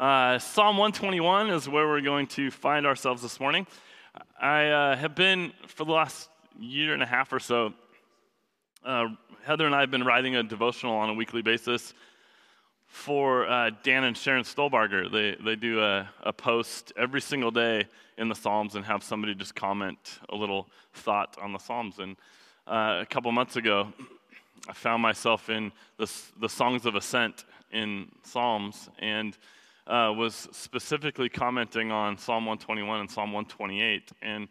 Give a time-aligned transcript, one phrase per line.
[0.00, 3.66] Uh, Psalm 121 is where we're going to find ourselves this morning.
[4.40, 7.74] I uh, have been, for the last year and a half or so,
[8.82, 9.08] uh,
[9.42, 11.92] Heather and I have been writing a devotional on a weekly basis
[12.86, 15.12] for uh, Dan and Sharon Stolbarger.
[15.12, 17.84] They, they do a, a post every single day
[18.16, 21.98] in the Psalms and have somebody just comment a little thought on the Psalms.
[21.98, 22.16] And
[22.66, 23.92] uh, a couple months ago,
[24.66, 26.10] I found myself in the,
[26.40, 29.36] the Songs of Ascent in Psalms and
[29.90, 34.48] uh, was specifically commenting on Psalm 121 and Psalm 128, and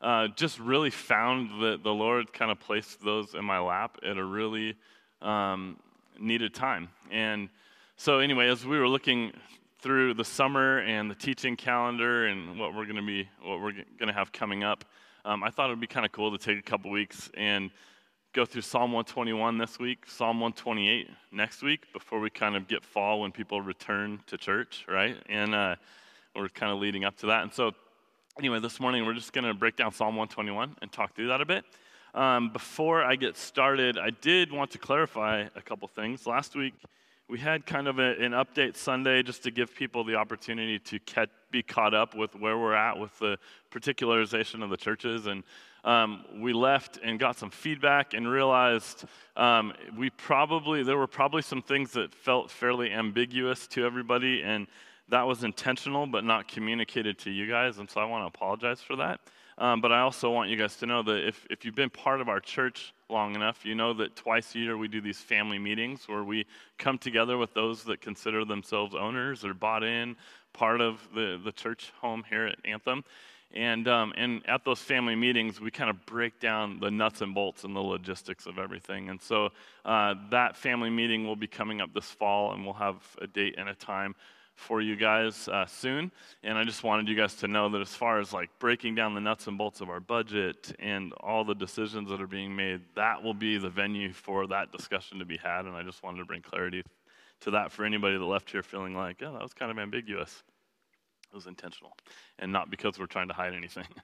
[0.00, 4.16] uh, just really found that the Lord kind of placed those in my lap at
[4.16, 4.74] a really
[5.22, 5.78] um,
[6.18, 6.88] needed time.
[7.10, 7.48] And
[7.96, 9.32] so, anyway, as we were looking
[9.80, 13.72] through the summer and the teaching calendar and what we're going to be, what we're
[13.72, 14.84] going to have coming up,
[15.24, 17.70] um, I thought it would be kind of cool to take a couple weeks and
[18.32, 22.84] go through Psalm 121 this week, Psalm 128 next week, before we kind of get
[22.84, 25.16] fall when people return to church, right?
[25.28, 25.74] And uh,
[26.36, 27.42] we're kind of leading up to that.
[27.42, 27.72] And so,
[28.38, 31.40] anyway, this morning we're just going to break down Psalm 121 and talk through that
[31.40, 31.64] a bit.
[32.14, 36.24] Um, before I get started, I did want to clarify a couple things.
[36.24, 36.74] Last week,
[37.28, 41.26] we had kind of a, an update Sunday just to give people the opportunity to
[41.50, 43.38] be caught up with where we're at with the
[43.72, 45.26] particularization of the churches.
[45.26, 45.42] And
[45.84, 49.04] um, we left and got some feedback and realized
[49.36, 54.66] um, we probably there were probably some things that felt fairly ambiguous to everybody and
[55.08, 57.78] that was intentional but not communicated to you guys.
[57.78, 59.20] And so i want to apologize for that.
[59.58, 62.20] Um, but i also want you guys to know that if, if you've been part
[62.20, 65.58] of our church long enough you know that twice a year we do these family
[65.58, 66.46] meetings where we
[66.78, 70.16] come together with those that consider themselves owners or bought in
[70.52, 73.04] part of the, the church home here at anthem
[73.52, 77.34] and, um, and at those family meetings, we kind of break down the nuts and
[77.34, 79.08] bolts and the logistics of everything.
[79.08, 79.50] And so
[79.84, 83.56] uh, that family meeting will be coming up this fall, and we'll have a date
[83.58, 84.14] and a time
[84.54, 86.12] for you guys uh, soon.
[86.42, 89.14] And I just wanted you guys to know that as far as like breaking down
[89.14, 92.82] the nuts and bolts of our budget and all the decisions that are being made,
[92.94, 95.64] that will be the venue for that discussion to be had.
[95.64, 96.84] And I just wanted to bring clarity
[97.40, 100.42] to that for anybody that left here feeling like, oh, that was kind of ambiguous.
[101.32, 101.96] It was intentional
[102.40, 103.86] and not because we're trying to hide anything.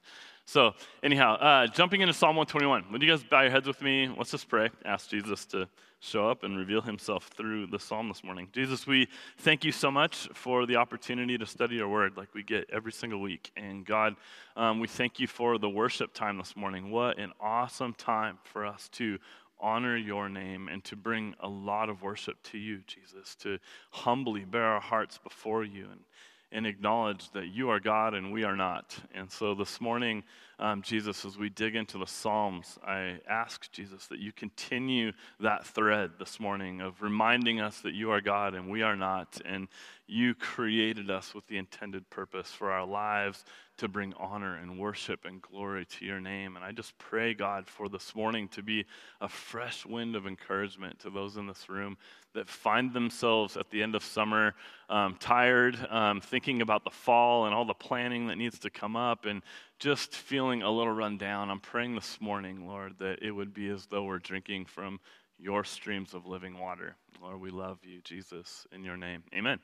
[0.49, 2.93] So, anyhow, uh, jumping into Psalm 121.
[2.93, 4.09] Would you guys bow your heads with me?
[4.17, 4.71] Let's just pray.
[4.85, 8.47] Ask Jesus to show up and reveal himself through the psalm this morning.
[8.53, 12.45] Jesus, we thank you so much for the opportunity to study your word like we
[12.45, 13.51] get every single week.
[13.57, 14.15] And God,
[14.57, 16.93] um, we thank you for the worship time this morning.
[16.93, 19.19] What an awesome time for us to
[19.59, 23.59] honor your name and to bring a lot of worship to you, Jesus, to
[23.91, 26.03] humbly bare our hearts before you and
[26.53, 28.97] and acknowledge that you are God and we are not.
[29.15, 30.23] And so this morning,
[30.59, 35.67] um, Jesus, as we dig into the Psalms, I ask, Jesus, that you continue that
[35.67, 39.41] thread this morning of reminding us that you are God and we are not.
[39.45, 39.69] And
[40.07, 43.45] you created us with the intended purpose for our lives
[43.79, 46.57] to bring honor and worship and glory to your name.
[46.57, 48.87] And I just pray, God, for this morning to be
[49.21, 51.97] a fresh wind of encouragement to those in this room
[52.35, 54.55] that find themselves at the end of summer
[54.89, 58.97] um, tired, um, thinking about the fall and all the planning that needs to come
[58.97, 59.43] up, and
[59.79, 61.51] just feeling a little run down.
[61.51, 65.01] I'm praying this morning, Lord, that it would be as though we're drinking from
[65.39, 66.97] your streams of living water.
[67.21, 69.23] Lord, we love you, Jesus, in your name.
[69.35, 69.59] Amen.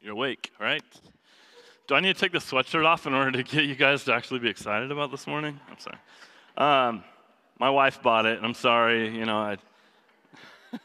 [0.00, 0.82] You're awake, right?
[1.88, 4.14] Do I need to take the sweatshirt off in order to get you guys to
[4.14, 5.58] actually be excited about this morning?
[5.68, 5.98] I'm sorry.
[6.56, 7.02] Um,
[7.58, 9.56] my wife bought it, and I'm sorry, you know, I.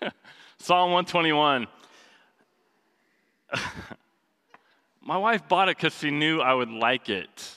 [0.57, 1.68] Psalm 121.
[5.02, 7.56] my wife bought it because she knew I would like it.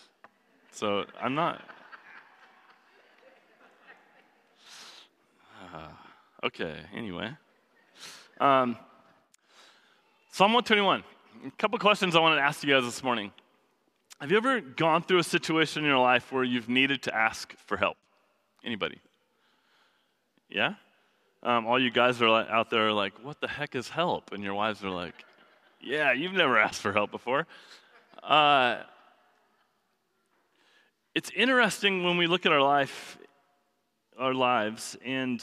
[0.73, 1.63] So I'm not.
[6.43, 7.31] Okay, anyway.
[8.41, 8.79] Um,
[10.31, 11.05] Psalm 121
[11.47, 13.33] a couple questions I wanted to ask you guys this morning.
[14.21, 17.57] Have you ever gone through a situation in your life where you've needed to ask
[17.67, 17.97] for help?
[18.63, 18.99] Anybody?
[20.51, 20.75] Yeah?
[21.43, 24.33] Um, all you guys are out there are like, what the heck is help?
[24.33, 25.15] And your wives are like,
[25.81, 27.47] yeah, you've never asked for help before.
[28.23, 28.79] Uh,
[31.15, 33.17] it's interesting when we look at our life,
[34.19, 35.43] our lives, and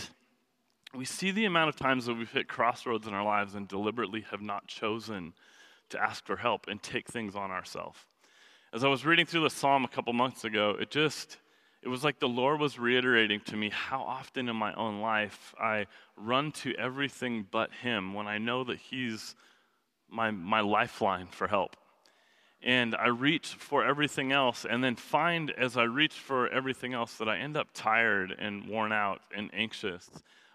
[0.94, 4.24] we see the amount of times that we've hit crossroads in our lives and deliberately
[4.30, 5.34] have not chosen
[5.90, 8.00] to ask for help and take things on ourselves.
[8.74, 11.38] As I was reading through the psalm a couple months ago, it just,
[11.82, 15.56] it was like the Lord was reiterating to me how often in my own life
[15.60, 15.88] I
[16.18, 19.36] run to everything but Him when I know that He's
[20.10, 21.78] my, my lifeline for help.
[22.62, 27.16] And I reach for everything else, and then find as I reach for everything else
[27.18, 30.10] that I end up tired and worn out and anxious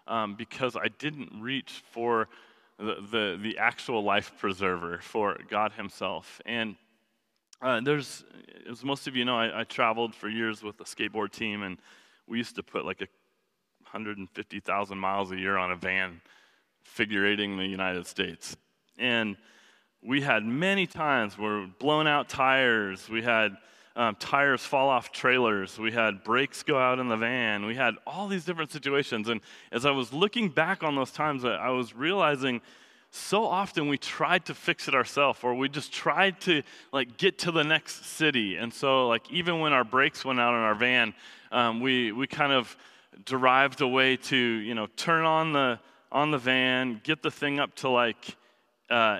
[0.07, 2.27] um, because I didn't reach for
[2.77, 6.41] the, the, the actual life preserver, for God Himself.
[6.45, 6.75] And
[7.61, 8.23] uh, there's,
[8.69, 11.77] as most of you know, I, I, traveled for years with a skateboard team, and
[12.27, 13.07] we used to put like a
[13.83, 16.19] 150,000 miles a year on a van,
[16.97, 18.57] figurating the United States.
[18.97, 19.37] And
[20.01, 23.55] we had many times where blown out tires, we had
[23.95, 27.95] um, tires fall off trailers, we had brakes go out in the van, we had
[28.07, 29.29] all these different situations.
[29.29, 29.41] And
[29.71, 32.61] as I was looking back on those times, I was realizing
[33.11, 37.37] so often we tried to fix it ourselves or we just tried to like get
[37.39, 38.55] to the next city.
[38.55, 41.13] And so like even when our brakes went out in our van
[41.51, 42.75] um, we we kind of
[43.25, 45.79] derived a way to you know turn on the
[46.11, 48.35] on the van get the thing up to like
[48.89, 49.19] uh,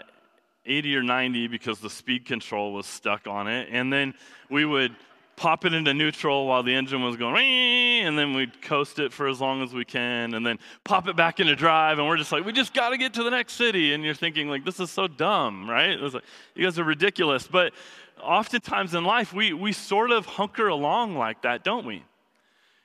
[0.65, 4.13] 80 or 90 because the speed control was stuck on it and then
[4.50, 4.95] we would
[5.36, 9.27] pop it into neutral while the engine was going, and then we'd coast it for
[9.27, 12.31] as long as we can, and then pop it back into drive, and we're just
[12.31, 13.94] like, we just got to get to the next city.
[13.94, 15.89] And you're thinking, like, this is so dumb, right?
[15.89, 16.24] It was like,
[16.56, 17.48] you guys are ridiculous.
[17.48, 17.74] But
[18.21, 22.04] oftentimes in life, we, we sort of hunker along like that, don't we?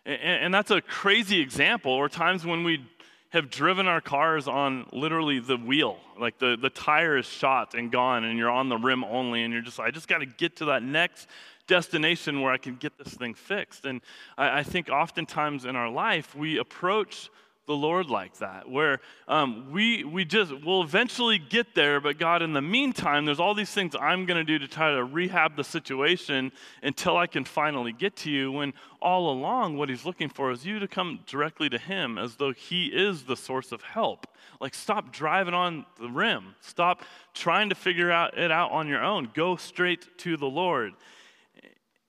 [0.07, 2.85] And, and that's a crazy example, or times when we
[3.31, 5.99] have driven our cars on literally the wheel.
[6.19, 9.53] Like the, the tire is shot and gone, and you're on the rim only, and
[9.53, 11.29] you're just, I just got to get to that next
[11.67, 13.85] destination where I can get this thing fixed.
[13.85, 14.01] And
[14.39, 17.31] I, I think oftentimes in our life, we approach
[17.69, 18.99] the Lord like that, where
[19.29, 23.55] um, we, we just will eventually get there, but God, in the meantime, there's all
[23.55, 26.50] these things I'm going to do to try to rehab the situation
[26.82, 28.50] until I can finally get to you.
[28.50, 28.73] When
[29.03, 32.53] all along, what He's looking for is you to come directly to Him as though
[32.53, 34.26] He is the source of help.
[34.62, 37.03] Like, stop driving on the rim, stop
[37.35, 39.31] trying to figure out it out on your own.
[39.35, 40.94] Go straight to the Lord.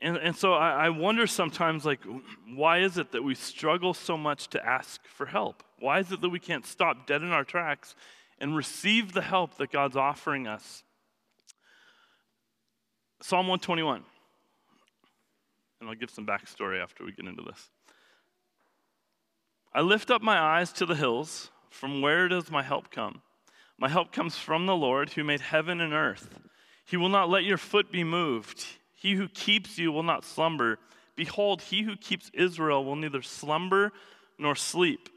[0.02, 2.00] And, and so I, I wonder sometimes, like,
[2.54, 5.64] why is it that we struggle so much to ask for help?
[5.80, 7.96] Why is it that we can't stop dead in our tracks
[8.40, 10.84] and receive the help that God's offering us?
[13.22, 14.04] Psalm 121.
[15.82, 17.70] And I'll give some backstory after we get into this.
[19.74, 21.52] I lift up my eyes to the hills.
[21.70, 23.22] From where does my help come?
[23.78, 26.30] My help comes from the Lord who made heaven and earth.
[26.86, 28.66] He will not let your foot be moved.
[29.00, 30.78] He who keeps you will not slumber.
[31.16, 33.94] Behold, he who keeps Israel will neither slumber
[34.38, 35.10] nor sleep.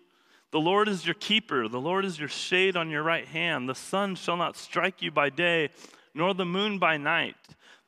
[0.53, 1.67] The Lord is your keeper.
[1.67, 3.69] The Lord is your shade on your right hand.
[3.69, 5.71] The sun shall not strike you by day,
[6.15, 7.35] nor the moon by night.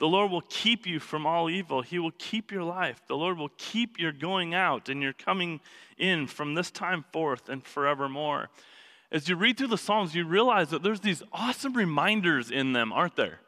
[0.01, 1.83] The Lord will keep you from all evil.
[1.83, 3.01] He will keep your life.
[3.07, 5.61] The Lord will keep your going out and your coming
[5.97, 8.49] in from this time forth and forevermore.
[9.13, 12.93] As you read through the Psalms, you realize that there's these awesome reminders in them,
[12.93, 13.39] aren't there?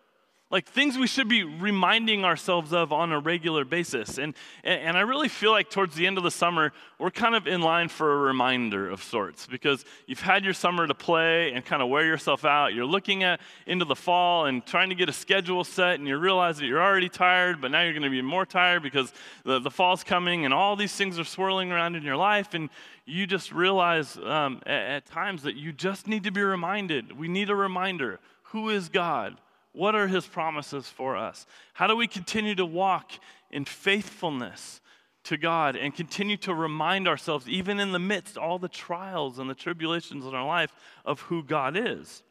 [0.49, 4.17] Like things we should be reminding ourselves of on a regular basis.
[4.17, 4.33] And,
[4.63, 7.63] and I really feel like towards the end of the summer, we're kind of in
[7.63, 11.83] line for a reminder of sorts because you've had your summer to play and kind
[11.83, 12.75] of wear yourself out.
[12.75, 16.17] You're looking at into the fall and trying to get a schedule set, and you
[16.17, 19.13] realize that you're already tired, but now you're going to be more tired because
[19.45, 22.55] the, the fall's coming and all these things are swirling around in your life.
[22.55, 22.71] And
[23.05, 27.19] you just realize um, at, at times that you just need to be reminded.
[27.19, 28.21] We need a reminder.
[28.51, 29.39] Who is God?
[29.77, 31.45] What are his promises for us?
[31.75, 33.13] How do we continue to walk
[33.51, 34.81] in faithfulness
[35.25, 39.51] to God and continue to remind ourselves, even in the midst all the trials and
[39.51, 40.73] the tribulations in our life,
[41.05, 42.23] of who God is?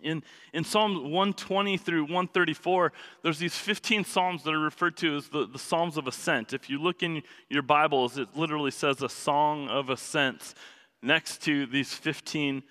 [0.00, 0.22] In,
[0.52, 2.92] in Psalms 120 through 134,
[3.24, 6.52] there's these 15 Psalms that are referred to as the, the Psalms of Ascent.
[6.52, 10.54] If you look in your Bibles, it literally says a song of ascent
[11.02, 12.62] next to these 15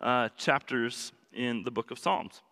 [0.00, 2.42] uh, chapters in the book of Psalms.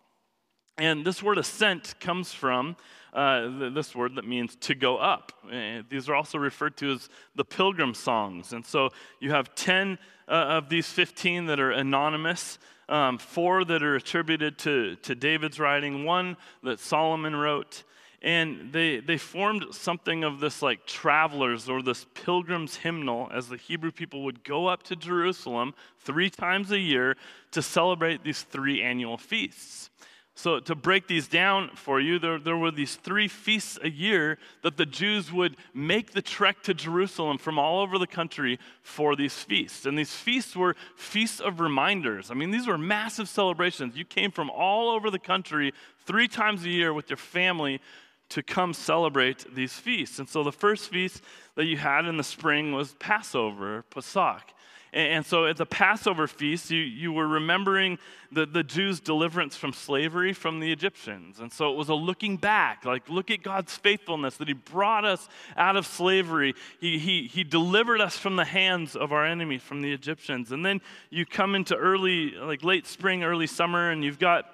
[0.77, 2.75] And this word ascent comes from
[3.13, 5.31] uh, this word that means to go up.
[5.49, 8.51] Uh, these are also referred to as the pilgrim songs.
[8.51, 8.89] And so
[9.21, 14.57] you have 10 uh, of these 15 that are anonymous, um, four that are attributed
[14.59, 17.83] to, to David's writing, one that Solomon wrote.
[18.21, 23.57] And they, they formed something of this like travelers or this pilgrim's hymnal as the
[23.57, 27.15] Hebrew people would go up to Jerusalem three times a year
[27.51, 29.89] to celebrate these three annual feasts.
[30.37, 34.37] So, to break these down for you, there, there were these three feasts a year
[34.63, 39.15] that the Jews would make the trek to Jerusalem from all over the country for
[39.15, 39.85] these feasts.
[39.85, 42.31] And these feasts were feasts of reminders.
[42.31, 43.95] I mean, these were massive celebrations.
[43.95, 45.73] You came from all over the country
[46.05, 47.79] three times a year with your family
[48.27, 50.19] to come celebrate these feasts.
[50.19, 51.23] And so, the first feast
[51.55, 54.51] that you had in the spring was Passover, Pesach.
[54.95, 57.99] And, so at the Passover feast, you, you were remembering
[58.31, 61.41] the, the Jews' deliverance from slavery from the Egyptians.
[61.41, 65.03] And so it was a looking back, like, look at God's faithfulness that He brought
[65.03, 66.55] us out of slavery.
[66.79, 70.53] He, he, he delivered us from the hands of our enemies, from the Egyptians.
[70.53, 74.45] And then you come into early, like late spring, early summer, and you've got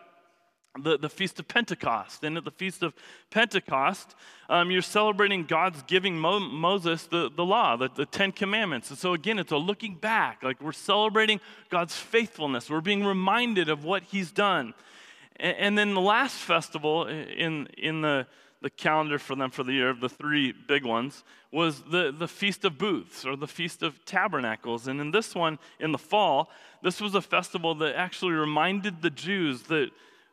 [0.79, 2.23] the, the Feast of Pentecost.
[2.23, 2.93] And at the Feast of
[3.29, 4.15] Pentecost,
[4.49, 8.89] um, you're celebrating God's giving Mo- Moses the, the law, the, the Ten Commandments.
[8.89, 10.43] And so, again, it's a looking back.
[10.43, 14.73] Like we're celebrating God's faithfulness, we're being reminded of what He's done.
[15.37, 18.27] And, and then the last festival in, in the,
[18.61, 22.29] the calendar for them for the year, of the three big ones, was the, the
[22.29, 24.87] Feast of Booths or the Feast of Tabernacles.
[24.87, 26.49] And in this one, in the fall,
[26.81, 29.89] this was a festival that actually reminded the Jews that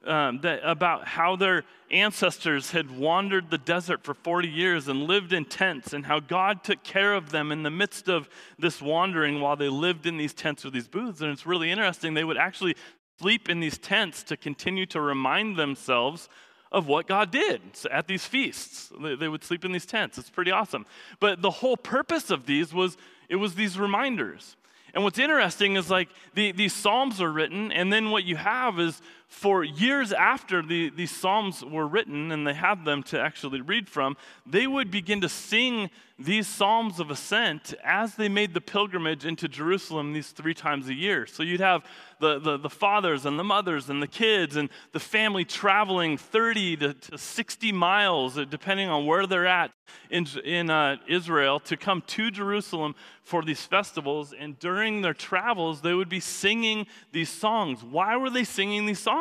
[0.09, 5.33] um, that, about how their ancestors had wandered the desert for 40 years and lived
[5.33, 9.41] in tents, and how God took care of them in the midst of this wandering
[9.41, 11.21] while they lived in these tents or these booths.
[11.21, 12.15] And it's really interesting.
[12.15, 12.75] They would actually
[13.19, 16.29] sleep in these tents to continue to remind themselves
[16.71, 17.61] of what God did
[17.91, 18.93] at these feasts.
[19.01, 20.19] They would sleep in these tents.
[20.19, 20.87] It's pretty awesome.
[21.19, 22.97] But the whole purpose of these was
[23.29, 24.57] it was these reminders.
[24.95, 28.79] And what's interesting is like the, these Psalms are written, and then what you have
[28.81, 33.61] is for years after the, these Psalms were written and they had them to actually
[33.61, 34.17] read from,
[34.47, 39.47] they would begin to sing these Psalms of Ascent as they made the pilgrimage into
[39.47, 41.27] Jerusalem these three times a year.
[41.27, 41.85] So you'd have
[42.19, 46.77] the, the, the fathers and the mothers and the kids and the family traveling 30
[46.79, 49.71] to, to 60 miles, uh, depending on where they're at
[50.11, 54.35] in, in uh, Israel, to come to Jerusalem for these festivals.
[54.37, 57.85] And during their travels, they would be singing these songs.
[57.85, 59.18] Why were they singing these songs?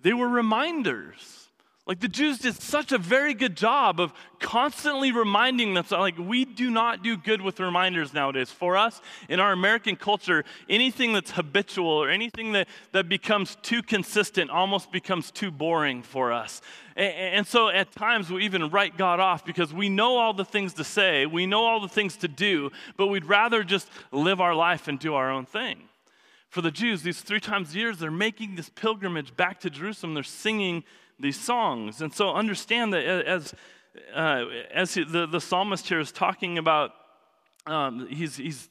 [0.00, 1.48] They were reminders
[1.88, 6.44] like the Jews did such a very good job of constantly reminding themselves, like, we
[6.44, 8.50] do not do good with reminders nowadays.
[8.50, 13.82] For us, in our American culture, anything that's habitual or anything that, that becomes too
[13.82, 16.60] consistent almost becomes too boring for us.
[16.94, 20.44] And, and so at times we even write God off because we know all the
[20.44, 24.42] things to say, we know all the things to do, but we'd rather just live
[24.42, 25.87] our life and do our own thing
[26.50, 30.14] for the Jews, these three times a year, they're making this pilgrimage back to Jerusalem.
[30.14, 30.82] They're singing
[31.20, 32.00] these songs.
[32.00, 33.54] And so understand that as,
[34.14, 36.92] uh, as the, the psalmist here is talking about,
[37.66, 38.68] um, he's, he's,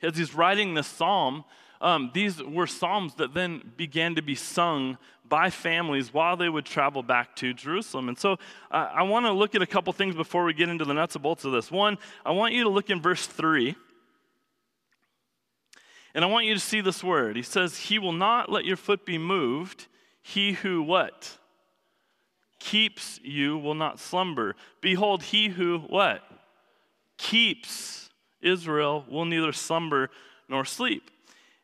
[0.00, 1.44] as he's writing this psalm,
[1.82, 4.96] um, these were psalms that then began to be sung
[5.28, 8.08] by families while they would travel back to Jerusalem.
[8.08, 8.32] And so
[8.70, 11.14] uh, I want to look at a couple things before we get into the nuts
[11.14, 11.70] and bolts of this.
[11.70, 13.76] One, I want you to look in verse 3.
[16.14, 17.36] And I want you to see this word.
[17.36, 19.86] He says, He will not let your foot be moved.
[20.22, 21.38] He who what?
[22.60, 24.54] keeps you will not slumber.
[24.80, 26.22] Behold, he who what?
[27.18, 30.10] Keeps Israel will neither slumber
[30.48, 31.10] nor sleep.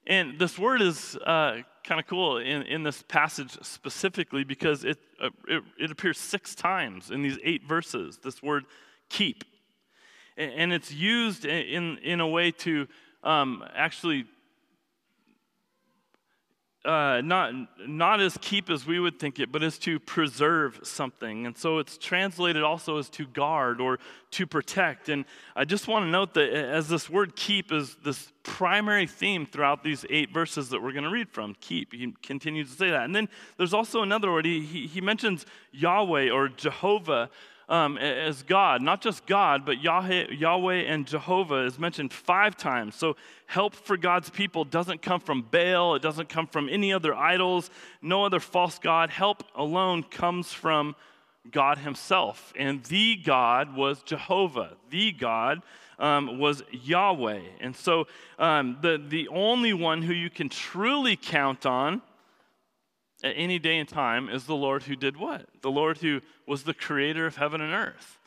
[0.07, 4.99] And this word is uh, kind of cool in, in this passage specifically because it,
[5.23, 8.65] uh, it, it, appears six times in these eight verses, this word
[9.09, 9.45] keep.
[10.37, 12.87] And, and it's used in, in a way to
[13.25, 14.27] um, actually
[16.87, 17.53] uh, not,
[17.87, 21.45] not as keep as we would think it, but as to preserve something.
[21.45, 23.99] And so it's translated also as to guard or
[24.33, 25.09] to protect.
[25.09, 25.25] And
[25.57, 29.83] I just want to note that as this word keep is this primary theme throughout
[29.83, 31.93] these eight verses that we're going to read from, keep.
[31.93, 33.05] He continues to say that.
[33.05, 34.47] And then there's also another word.
[34.47, 37.31] He, he, he mentions Yahweh or Jehovah
[37.69, 42.95] um, as God, not just God, but Yahweh, and Jehovah is mentioned five times.
[42.95, 47.15] So help for God's people doesn't come from Baal, it doesn't come from any other
[47.15, 47.71] idols,
[48.01, 49.11] no other false God.
[49.11, 50.95] Help alone comes from
[51.51, 52.53] God Himself.
[52.57, 54.77] And the God was Jehovah.
[54.91, 55.63] The God
[55.99, 57.43] um, was Yahweh.
[57.61, 58.07] And so
[58.39, 62.03] um, the, the only one who you can truly count on
[63.23, 65.47] at any day and time is the Lord who did what?
[65.63, 68.19] The Lord who was the creator of heaven and earth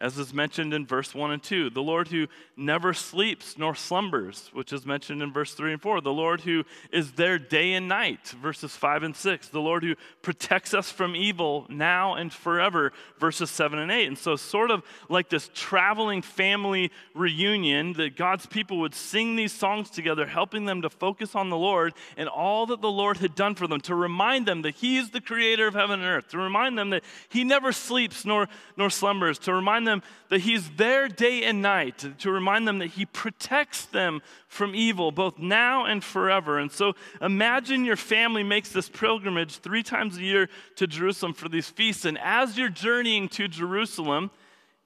[0.00, 1.70] as is mentioned in verse 1 and 2.
[1.70, 2.26] The Lord who
[2.56, 6.00] never sleeps nor slumbers, which is mentioned in verse 3 and 4.
[6.00, 9.48] The Lord who is there day and night, verses 5 and 6.
[9.48, 14.06] The Lord who protects us from evil now and forever, verses 7 and 8.
[14.06, 19.52] And so, sort of like this traveling family reunion, that God's people would sing these
[19.52, 23.34] songs together, helping them to focus on the Lord and all that the Lord had
[23.34, 26.28] done for them, to remind them that He is the creator of heaven and earth,
[26.28, 30.40] to remind them that He never sleeps nor, nor slumbers, to remind them them that
[30.40, 35.38] He's there day and night, to remind them that He protects them from evil, both
[35.38, 36.58] now and forever.
[36.58, 41.48] And so imagine your family makes this pilgrimage three times a year to Jerusalem for
[41.48, 42.04] these feasts.
[42.04, 44.30] And as you're journeying to Jerusalem,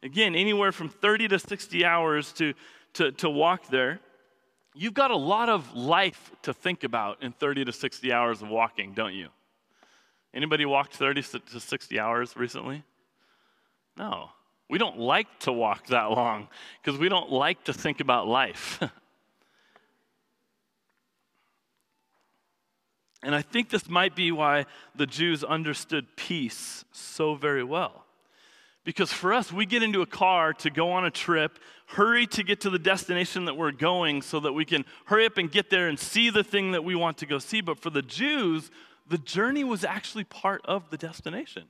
[0.02, 2.54] again, anywhere from 30 to 60 hours to,
[2.94, 4.00] to, to walk there,
[4.74, 8.48] you've got a lot of life to think about in 30 to 60 hours of
[8.48, 9.28] walking, don't you?
[10.34, 12.82] Anybody walked 30 to 60 hours recently?
[13.96, 14.30] No.
[14.68, 16.48] We don't like to walk that long
[16.82, 18.78] because we don't like to think about life.
[23.22, 28.04] and I think this might be why the Jews understood peace so very well.
[28.84, 32.42] Because for us, we get into a car to go on a trip, hurry to
[32.42, 35.70] get to the destination that we're going so that we can hurry up and get
[35.70, 37.62] there and see the thing that we want to go see.
[37.62, 38.70] But for the Jews,
[39.08, 41.64] the journey was actually part of the destination.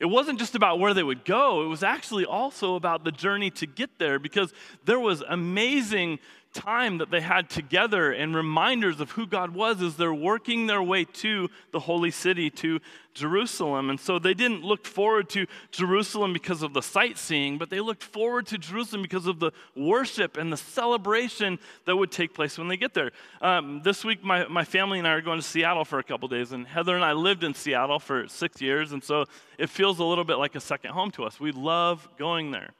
[0.00, 3.50] It wasn't just about where they would go, it was actually also about the journey
[3.52, 4.52] to get there because
[4.86, 6.18] there was amazing
[6.52, 10.82] time that they had together and reminders of who God was as they're working their
[10.82, 12.80] way to the holy city, to
[13.14, 13.90] Jerusalem.
[13.90, 18.02] And so they didn't look forward to Jerusalem because of the sightseeing, but they looked
[18.02, 22.68] forward to Jerusalem because of the worship and the celebration that would take place when
[22.68, 23.10] they get there.
[23.40, 26.28] Um, this week, my, my family and I are going to Seattle for a couple
[26.28, 29.26] days, and Heather and I lived in Seattle for six years, and so
[29.58, 31.38] it feels a little bit like a second home to us.
[31.38, 32.70] We love going there.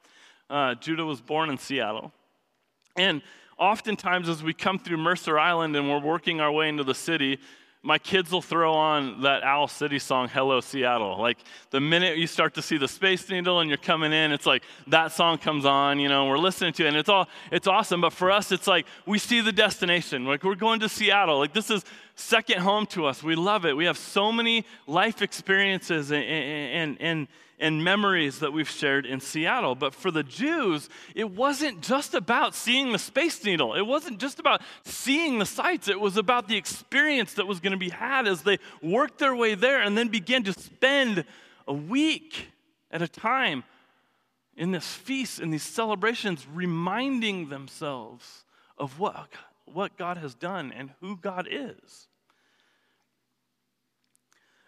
[0.48, 2.12] Uh, Judah was born in Seattle.
[2.96, 3.22] And
[3.60, 7.38] oftentimes as we come through Mercer Island and we're working our way into the city,
[7.82, 11.18] my kids will throw on that Owl City song, Hello Seattle.
[11.18, 11.38] Like
[11.70, 14.64] the minute you start to see the Space Needle and you're coming in, it's like
[14.88, 18.00] that song comes on, you know, we're listening to it, and it's all it's awesome.
[18.02, 20.26] But for us, it's like we see the destination.
[20.26, 21.38] Like we're going to Seattle.
[21.38, 21.84] Like this is
[22.16, 23.22] second home to us.
[23.22, 23.74] We love it.
[23.74, 27.28] We have so many life experiences and and and, and
[27.84, 29.74] memories that we've shared in Seattle.
[29.74, 34.40] But for the Jews, it wasn't just about seeing the Space Needle, it wasn't just
[34.40, 35.86] about seeing the sights.
[35.86, 39.36] It was about the experience that was going to be had as they worked their
[39.36, 41.24] way there and then began to spend
[41.68, 42.48] a week
[42.90, 43.62] at a time
[44.56, 48.44] in this feast, in these celebrations, reminding themselves
[48.78, 49.28] of what,
[49.66, 52.08] what God has done and who God is.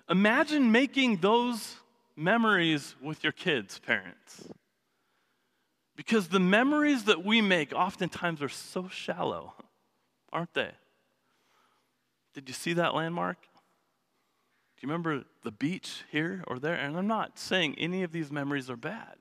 [0.08, 1.76] Imagine making those
[2.16, 4.48] memories with your kids, parents.
[5.96, 9.54] Because the memories that we make oftentimes are so shallow,
[10.32, 10.70] aren't they?
[12.34, 13.42] Did you see that landmark?
[13.42, 16.74] Do you remember the beach here or there?
[16.74, 19.16] And I'm not saying any of these memories are bad.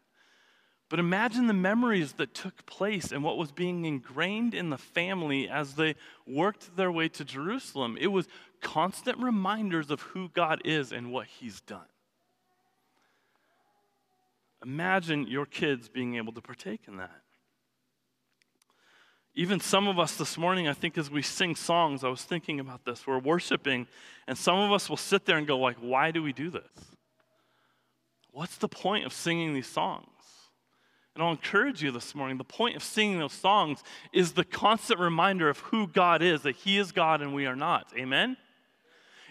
[0.89, 5.47] But imagine the memories that took place and what was being ingrained in the family
[5.47, 5.95] as they
[6.27, 7.97] worked their way to Jerusalem.
[7.99, 8.27] It was
[8.61, 11.85] constant reminders of who God is and what He's done.
[14.63, 17.21] Imagine your kids being able to partake in that.
[19.33, 22.59] Even some of us this morning, I think as we sing songs, I was thinking
[22.59, 23.07] about this.
[23.07, 23.87] We're worshiping,
[24.27, 26.61] and some of us will sit there and go, like, why do we do this?
[28.31, 30.05] What's the point of singing these songs?
[31.15, 34.99] And I'll encourage you this morning the point of singing those songs is the constant
[34.99, 37.91] reminder of who God is, that He is God and we are not.
[37.97, 38.37] Amen?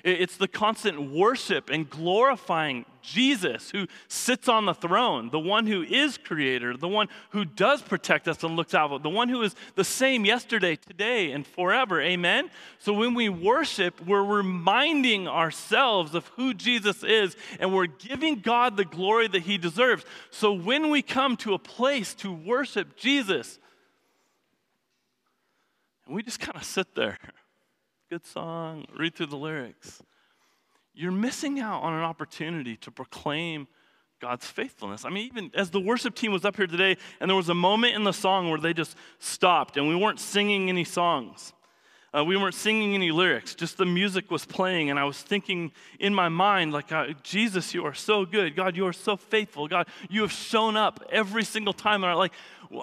[0.04, 5.82] It's the constant worship and glorifying Jesus who sits on the throne, the one who
[5.82, 9.54] is creator, the one who does protect us and looks out, the one who is
[9.74, 12.00] the same yesterday, today, and forever.
[12.00, 12.50] Amen?
[12.78, 18.76] So when we worship, we're reminding ourselves of who Jesus is and we're giving God
[18.76, 20.04] the glory that he deserves.
[20.30, 23.58] So when we come to a place to worship Jesus,
[26.06, 27.18] and we just kind of sit there
[28.10, 30.02] good song, read through the lyrics.
[30.94, 33.68] You're missing out on an opportunity to proclaim
[34.20, 35.04] God's faithfulness.
[35.04, 37.54] I mean, even as the worship team was up here today, and there was a
[37.54, 41.52] moment in the song where they just stopped and we weren't singing any songs.
[42.12, 45.70] Uh, we weren't singing any lyrics, just the music was playing, and I was thinking
[46.00, 46.90] in my mind, like,
[47.22, 48.56] Jesus, you are so good.
[48.56, 49.68] God, you are so faithful.
[49.68, 52.02] God, you have shown up every single time.
[52.02, 52.32] And I'm like,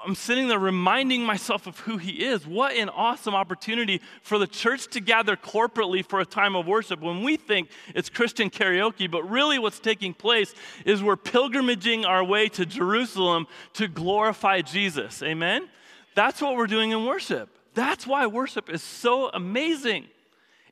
[0.05, 2.45] I'm sitting there reminding myself of who He is.
[2.45, 6.99] What an awesome opportunity for the church to gather corporately for a time of worship
[6.99, 10.53] when we think it's Christian karaoke, but really what's taking place
[10.85, 15.23] is we're pilgrimaging our way to Jerusalem to glorify Jesus.
[15.23, 15.69] Amen?
[16.15, 17.49] That's what we're doing in worship.
[17.73, 20.07] That's why worship is so amazing.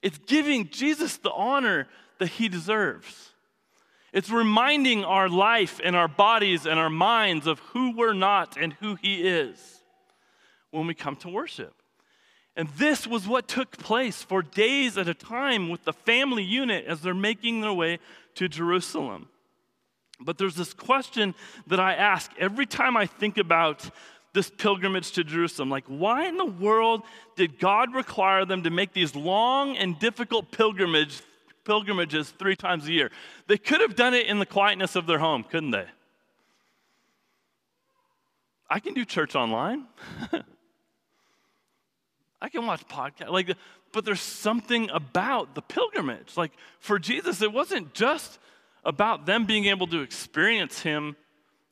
[0.02, 3.32] It's giving Jesus the honor that he deserves.
[4.16, 8.72] It's reminding our life and our bodies and our minds of who we're not and
[8.76, 9.84] who he is
[10.72, 11.74] when we come to worship.
[12.56, 16.86] And this was what took place for days at a time with the family unit
[16.86, 18.00] as they're making their way
[18.36, 19.28] to Jerusalem.
[20.22, 21.36] But there's this question
[21.68, 23.90] that I ask every time I think about
[24.32, 25.70] this pilgrimage to Jerusalem.
[25.70, 27.02] Like, why in the world
[27.36, 31.22] did God require them to make these long and difficult pilgrimage,
[31.66, 33.12] pilgrimages three times a year?
[33.48, 35.86] They could have done it in the quietness of their home, couldn't they?
[38.70, 39.86] I can do church online.
[42.42, 43.30] I can watch podcasts.
[43.30, 43.56] Like,
[43.92, 46.38] but there's something about the pilgrimage.
[46.38, 48.40] Like for Jesus, it wasn't just
[48.84, 51.16] about them being able to experience him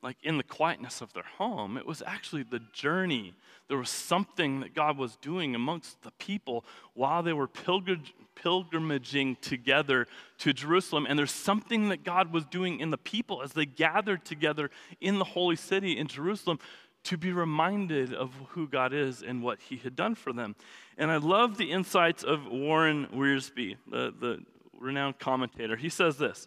[0.04, 1.78] like in the quietness of their home.
[1.78, 3.32] It was actually the journey.
[3.68, 10.06] There was something that God was doing amongst the people while they were pilgrimaging together
[10.38, 11.06] to Jerusalem.
[11.08, 15.18] And there's something that God was doing in the people as they gathered together in
[15.18, 16.58] the holy city in Jerusalem
[17.04, 20.54] to be reminded of who God is and what he had done for them.
[20.98, 24.44] And I love the insights of Warren Wiersbe, the, the
[24.78, 25.76] renowned commentator.
[25.76, 26.46] He says this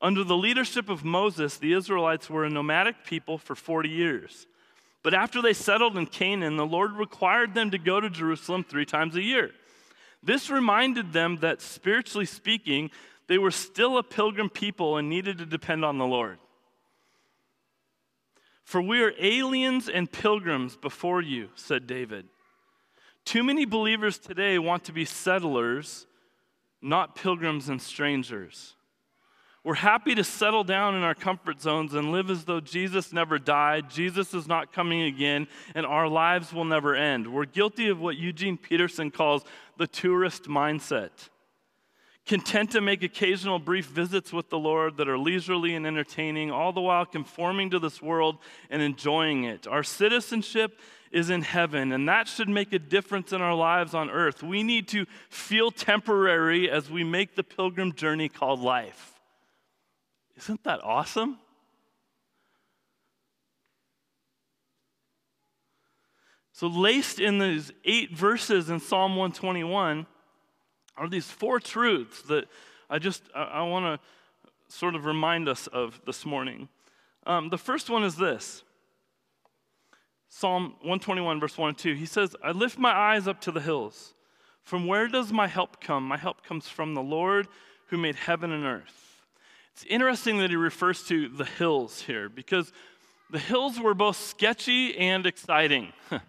[0.00, 4.46] Under the leadership of Moses, the Israelites were a nomadic people for 40 years.
[5.02, 8.84] But after they settled in Canaan, the Lord required them to go to Jerusalem three
[8.84, 9.52] times a year.
[10.22, 12.90] This reminded them that, spiritually speaking,
[13.28, 16.38] they were still a pilgrim people and needed to depend on the Lord.
[18.64, 22.26] For we are aliens and pilgrims before you, said David.
[23.24, 26.06] Too many believers today want to be settlers,
[26.82, 28.75] not pilgrims and strangers.
[29.66, 33.36] We're happy to settle down in our comfort zones and live as though Jesus never
[33.36, 37.26] died, Jesus is not coming again, and our lives will never end.
[37.34, 39.42] We're guilty of what Eugene Peterson calls
[39.76, 41.10] the tourist mindset
[42.26, 46.72] content to make occasional brief visits with the Lord that are leisurely and entertaining, all
[46.72, 48.38] the while conforming to this world
[48.70, 49.66] and enjoying it.
[49.66, 50.78] Our citizenship
[51.10, 54.44] is in heaven, and that should make a difference in our lives on earth.
[54.44, 59.15] We need to feel temporary as we make the pilgrim journey called life.
[60.36, 61.38] Isn't that awesome?
[66.52, 70.06] So, laced in these eight verses in Psalm 121,
[70.96, 72.46] are these four truths that
[72.88, 76.68] I just I, I want to sort of remind us of this morning.
[77.26, 78.62] Um, the first one is this
[80.28, 81.94] Psalm 121, verse 1 and 2.
[81.94, 84.14] He says, I lift my eyes up to the hills.
[84.62, 86.06] From where does my help come?
[86.06, 87.48] My help comes from the Lord
[87.88, 89.05] who made heaven and earth.
[89.76, 92.72] It's interesting that he refers to the hills here because
[93.28, 95.92] the hills were both sketchy and exciting.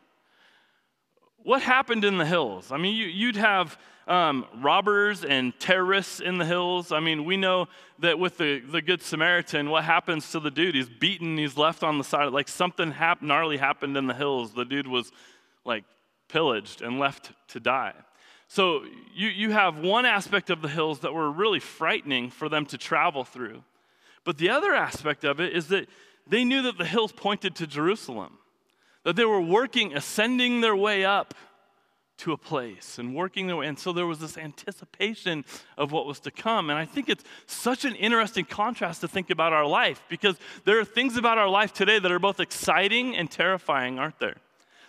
[1.44, 2.74] what happened in the hills?
[2.74, 6.92] I mean, you, would have um, robbers and terrorists in the hills.
[6.92, 10.76] I mean, we know that with the, the Good Samaritan, what happens to the dude?
[10.76, 12.34] He's beaten, he's left on the side.
[12.34, 14.52] Like something hap- gnarly happened in the hills.
[14.52, 15.10] The dude was
[15.64, 15.86] like
[16.28, 17.94] pillaged and left to die.
[18.48, 18.84] So
[19.14, 22.78] you, you have one aspect of the hills that were really frightening for them to
[22.78, 23.64] travel through.
[24.24, 25.88] But the other aspect of it is that
[26.26, 28.38] they knew that the hills pointed to Jerusalem,
[29.04, 31.34] that they were working, ascending their way up
[32.18, 33.68] to a place and working their way.
[33.68, 35.46] And so there was this anticipation
[35.78, 36.70] of what was to come.
[36.70, 40.80] And I think it's such an interesting contrast to think about our life because there
[40.80, 44.38] are things about our life today that are both exciting and terrifying, aren't there?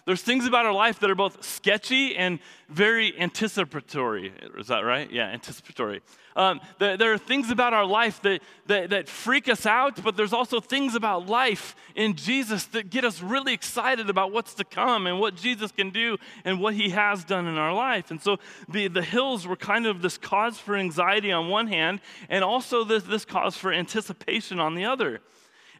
[0.08, 2.38] There's things about our life that are both sketchy and
[2.70, 4.32] very anticipatory.
[4.56, 5.12] Is that right?
[5.12, 6.00] Yeah, anticipatory.
[6.34, 10.16] Um, there, there, are things about our life that, that, that freak us out, but
[10.16, 14.64] there's also things about life in Jesus that get us really excited about what's to
[14.64, 18.10] come and what Jesus can do and what he has done in our life.
[18.10, 22.00] And so the, the hills were kind of this cause for anxiety on one hand,
[22.30, 25.20] and also this, this cause for anticipation on the other.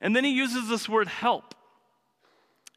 [0.03, 1.55] And then he uses this word help.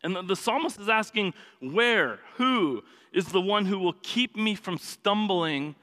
[0.04, 2.84] And the, the psalmist is asking, Where, who
[3.14, 5.76] is the one who will keep me from stumbling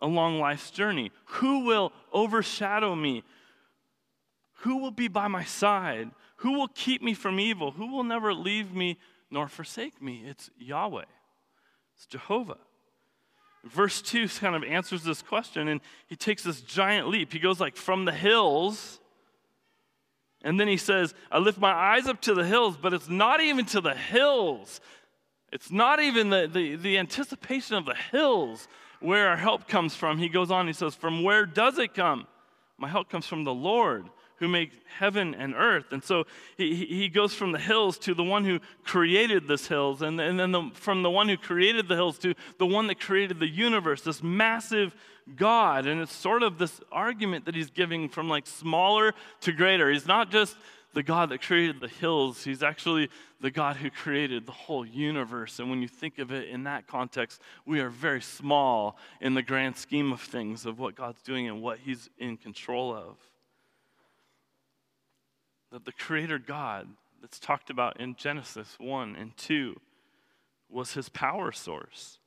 [0.00, 1.12] along life's journey?
[1.26, 3.22] Who will overshadow me?
[4.62, 6.10] Who will be by my side?
[6.36, 7.72] Who will keep me from evil?
[7.72, 8.98] Who will never leave me
[9.30, 10.24] nor forsake me?
[10.26, 11.04] It's Yahweh,
[11.96, 12.58] it's Jehovah.
[13.64, 17.32] Verse 2 kind of answers this question, and he takes this giant leap.
[17.32, 18.98] He goes like from the hills
[20.42, 23.40] and then he says, I lift my eyes up to the hills, but it's not
[23.40, 24.80] even to the hills.
[25.52, 28.66] It's not even the, the, the anticipation of the hills
[29.00, 30.18] where our help comes from.
[30.18, 32.26] He goes on, he says, From where does it come?
[32.78, 35.92] My help comes from the Lord who made heaven and earth.
[35.92, 36.24] And so
[36.56, 40.40] he, he goes from the hills to the one who created this hills, and, and
[40.40, 43.46] then the, from the one who created the hills to the one that created the
[43.46, 44.96] universe, this massive
[45.36, 45.86] God.
[45.86, 49.90] And it's sort of this argument that he's giving from like smaller to greater.
[49.90, 50.56] He's not just
[50.94, 53.08] the God that created the hills, he's actually
[53.40, 55.58] the God who created the whole universe.
[55.58, 59.42] And when you think of it in that context, we are very small in the
[59.42, 63.16] grand scheme of things of what God's doing and what he's in control of.
[65.70, 66.88] That the creator God
[67.22, 69.80] that's talked about in Genesis 1 and 2
[70.68, 72.18] was his power source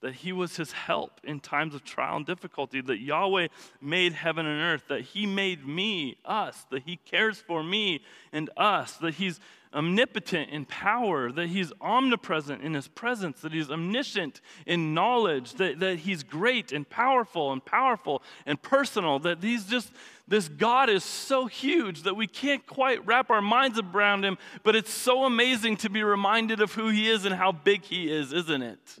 [0.00, 3.48] that he was his help in times of trial and difficulty, that Yahweh
[3.80, 8.48] made heaven and earth, that he made me, us, that he cares for me and
[8.56, 9.40] us, that he's
[9.72, 15.78] omnipotent in power, that he's omnipresent in his presence, that he's omniscient in knowledge, that,
[15.78, 19.92] that he's great and powerful and powerful and personal, that he's just,
[20.26, 24.74] this God is so huge that we can't quite wrap our minds around him, but
[24.74, 28.32] it's so amazing to be reminded of who he is and how big he is,
[28.32, 28.98] isn't it?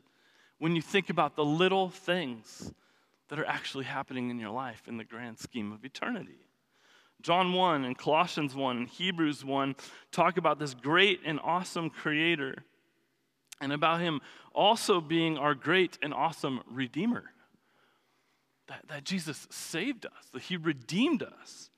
[0.60, 2.72] When you think about the little things
[3.30, 6.46] that are actually happening in your life in the grand scheme of eternity.
[7.22, 9.74] John 1 and Colossians 1 and Hebrews 1
[10.12, 12.64] talk about this great and awesome creator
[13.60, 14.20] and about him
[14.52, 17.24] also being our great and awesome redeemer.
[18.68, 21.70] That, that Jesus saved us, that he redeemed us,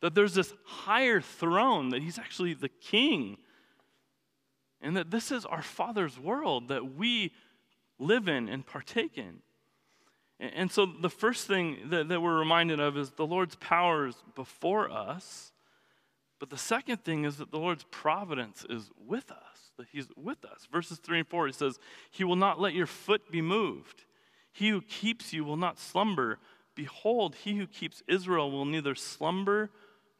[0.00, 3.36] that there's this higher throne, that he's actually the king,
[4.80, 7.32] and that this is our Father's world that we
[8.00, 9.42] live in and partake in.
[10.40, 14.16] And so the first thing that, that we're reminded of is the Lord's power is
[14.34, 15.52] before us.
[16.38, 20.42] But the second thing is that the Lord's providence is with us, that He's with
[20.46, 20.66] us.
[20.72, 21.78] Verses 3 and 4, He says,
[22.10, 24.06] He will not let your foot be moved.
[24.50, 26.38] He who keeps you will not slumber.
[26.74, 29.70] Behold, he who keeps Israel will neither slumber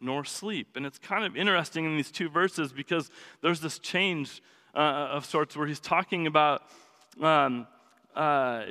[0.01, 0.77] nor sleep.
[0.77, 3.11] And it's kind of interesting in these two verses because
[3.43, 4.43] there's this change
[4.75, 6.63] uh, of sorts where he's talking about.
[7.21, 7.67] Um,
[8.15, 8.65] uh,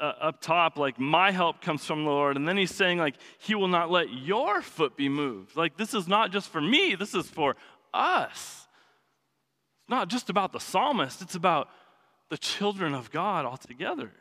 [0.00, 2.36] up top, like, my help comes from the Lord.
[2.36, 5.56] And then he's saying, like, he will not let your foot be moved.
[5.56, 7.56] Like, this is not just for me, this is for
[7.92, 8.66] us.
[9.82, 11.68] It's not just about the psalmist, it's about
[12.30, 14.12] the children of God altogether.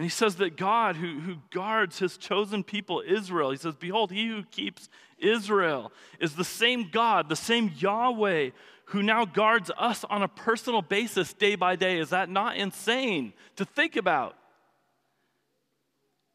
[0.00, 4.10] And he says that God, who, who guards his chosen people, Israel, he says, Behold,
[4.10, 8.48] he who keeps Israel is the same God, the same Yahweh
[8.86, 11.98] who now guards us on a personal basis day by day.
[11.98, 14.36] Is that not insane to think about?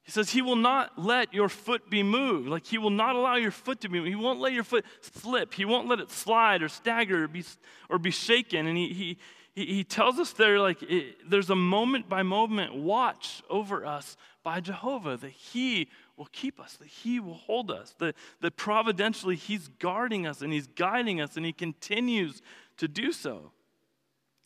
[0.04, 2.48] He says, He will not let your foot be moved.
[2.48, 4.10] Like, He will not allow your foot to be moved.
[4.10, 5.56] He won't let your foot slip.
[5.56, 7.44] He won't let it slide or stagger or be,
[7.90, 8.68] or be shaken.
[8.68, 9.18] And He, he,
[9.56, 14.60] he tells us there, like, it, there's a moment by moment watch over us by
[14.60, 19.70] Jehovah, that He will keep us, that He will hold us, that, that providentially He's
[19.80, 22.42] guarding us and He's guiding us and He continues
[22.78, 23.52] to do so.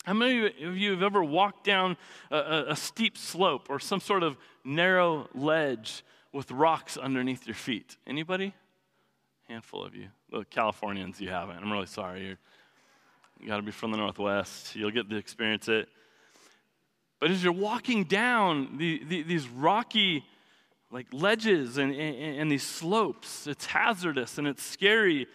[0.04, 1.96] How many of you have ever walked down
[2.30, 7.56] a, a, a steep slope or some sort of narrow ledge with rocks underneath your
[7.56, 7.96] feet?
[8.06, 8.54] Anybody?
[9.48, 10.06] Handful of you.
[10.30, 11.58] The Californians, you haven't.
[11.58, 12.28] I'm really sorry.
[12.28, 12.38] You're,
[13.40, 14.76] you got to be from the Northwest.
[14.76, 15.88] You'll get to experience it.
[17.20, 20.24] But as you're walking down the, the, these rocky
[20.90, 23.46] like ledges and, and, and, these slopes.
[23.46, 25.28] It's hazardous and it's scary,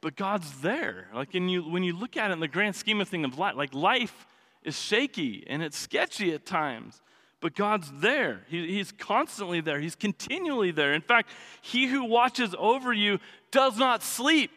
[0.00, 1.08] but God's there.
[1.14, 3.38] Like in you, when you look at it in the grand scheme of things of
[3.38, 4.26] life, like life
[4.62, 7.00] is shaky and it's sketchy at times,
[7.40, 8.42] but God's there.
[8.48, 9.80] He, he's constantly there.
[9.80, 10.92] He's continually there.
[10.92, 11.30] In fact,
[11.62, 13.18] He who watches over you
[13.50, 14.50] does not sleep.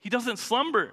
[0.00, 0.92] He doesn't slumber.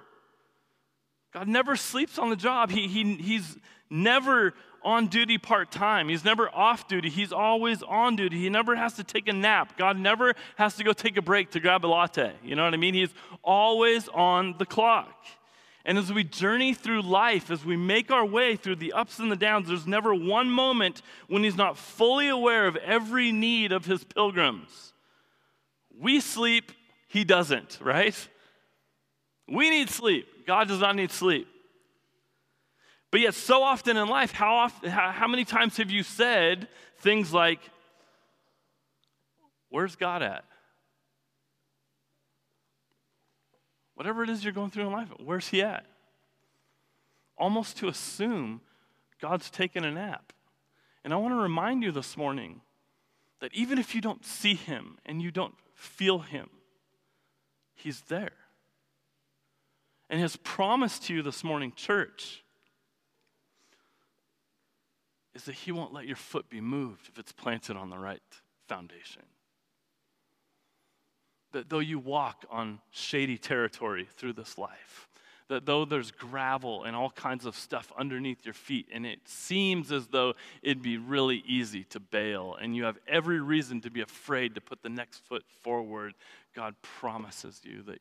[1.39, 2.69] God never sleeps on the job.
[2.69, 3.57] He, he, he's
[3.89, 6.09] never on duty part time.
[6.09, 7.09] He's never off duty.
[7.09, 8.37] He's always on duty.
[8.37, 9.77] He never has to take a nap.
[9.77, 12.33] God never has to go take a break to grab a latte.
[12.43, 12.93] You know what I mean?
[12.93, 15.15] He's always on the clock.
[15.85, 19.31] And as we journey through life, as we make our way through the ups and
[19.31, 23.85] the downs, there's never one moment when He's not fully aware of every need of
[23.85, 24.91] His pilgrims.
[25.97, 26.73] We sleep,
[27.07, 28.27] He doesn't, right?
[29.47, 30.27] We need sleep.
[30.49, 31.47] God does not need sleep.
[33.11, 36.67] But yet, so often in life, how, often, how, how many times have you said
[36.97, 37.59] things like,
[39.69, 40.43] Where's God at?
[43.93, 45.85] Whatever it is you're going through in life, where's He at?
[47.37, 48.61] Almost to assume
[49.21, 50.33] God's taken a nap.
[51.03, 52.61] And I want to remind you this morning
[53.39, 56.49] that even if you don't see Him and you don't feel Him,
[57.75, 58.38] He's there.
[60.09, 62.43] And His promise to you this morning, church,
[65.35, 68.21] is that He won't let your foot be moved if it's planted on the right
[68.67, 69.23] foundation.
[71.51, 75.07] That though you walk on shady territory through this life,
[75.47, 79.91] that though there's gravel and all kinds of stuff underneath your feet, and it seems
[79.91, 84.01] as though it'd be really easy to bail, and you have every reason to be
[84.01, 86.13] afraid to put the next foot forward,
[86.55, 87.99] God promises you that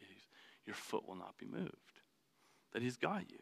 [0.66, 1.97] your foot will not be moved,
[2.72, 3.38] that He's got you.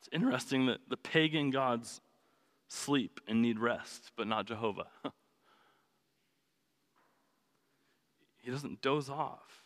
[0.00, 2.00] It's interesting that the pagan gods
[2.68, 4.86] sleep and need rest, but not Jehovah.
[8.38, 9.62] he doesn't doze off.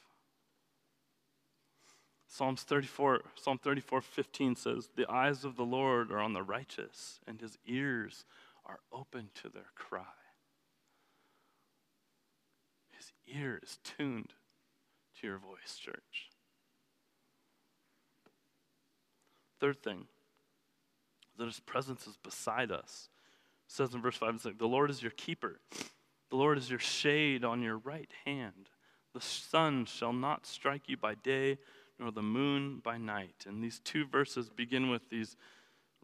[2.27, 7.21] Psalms 34, Psalm 34, 15 says, The eyes of the Lord are on the righteous,
[7.29, 8.25] and his ears
[8.67, 10.03] are open to their cry.
[12.91, 14.33] His ear is tuned
[15.25, 16.31] your voice, church.
[19.61, 20.07] Third thing,
[21.39, 23.09] that his presence is beside us.
[23.67, 25.61] It says in verse 5 and 6 The Lord is your keeper,
[26.31, 28.71] the Lord is your shade on your right hand.
[29.15, 31.59] The sun shall not strike you by day,
[32.01, 33.45] nor the moon by night.
[33.47, 35.37] And these two verses begin with these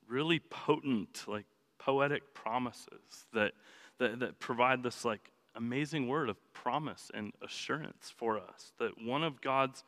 [0.09, 1.47] really potent, like
[1.79, 3.53] poetic promises that,
[3.99, 8.73] that, that provide this like amazing word of promise and assurance for us.
[8.79, 9.85] That one of God's,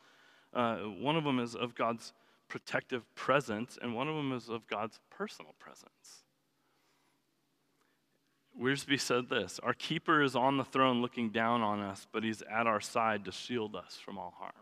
[0.52, 2.12] uh, one of them is of God's
[2.48, 6.24] protective presence, and one of them is of God's personal presence.
[8.60, 12.42] Wiersbe said this Our keeper is on the throne looking down on us, but he's
[12.42, 14.52] at our side to shield us from all harm.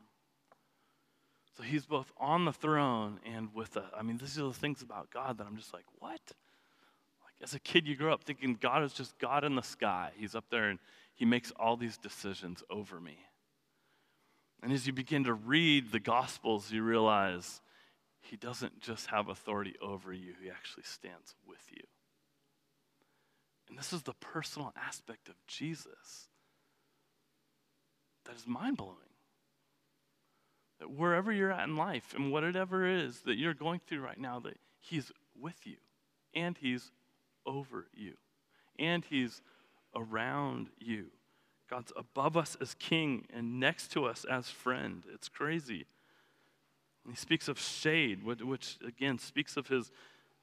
[1.57, 3.91] So he's both on the throne and with us.
[3.97, 6.21] I mean, these are the things about God that I'm just like, what?
[7.42, 10.11] As a kid, you grow up thinking God is just God in the sky.
[10.16, 10.79] He's up there and
[11.14, 13.18] he makes all these decisions over me.
[14.62, 17.62] And as you begin to read the Gospels, you realize
[18.20, 21.83] he doesn't just have authority over you, he actually stands with you.
[23.68, 26.29] And this is the personal aspect of Jesus
[28.24, 28.96] that is mind blowing.
[30.81, 34.18] That wherever you're at in life and whatever it is that you're going through right
[34.18, 35.76] now, that He's with you
[36.35, 36.90] and He's
[37.51, 38.15] over you
[38.79, 39.43] and He's
[39.95, 41.07] around you.
[41.69, 45.05] God's above us as king and next to us as friend.
[45.13, 45.87] It's crazy.
[47.09, 49.91] He speaks of shade, which again speaks of his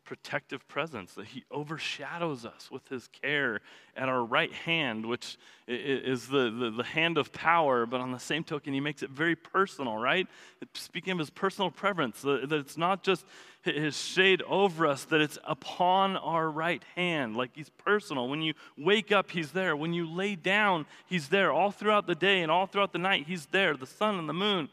[0.08, 3.60] protective presence, that he overshadows us with his care
[3.96, 8.20] at our right hand, which is the, the, the, hand of power, but on the
[8.20, 10.26] same token, he makes it very personal, right?
[10.74, 13.26] Speaking of his personal preference, that it's not just
[13.64, 18.30] his shade over us, that it's upon our right hand, like he's personal.
[18.30, 19.76] When you wake up, he's there.
[19.76, 21.52] When you lay down, he's there.
[21.52, 23.76] All throughout the day and all throughout the night, he's there.
[23.76, 24.70] The sun and the moon,